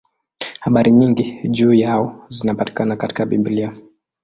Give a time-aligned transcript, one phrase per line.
[0.59, 3.73] Habari nyingi juu yao zinapatikana katika Biblia.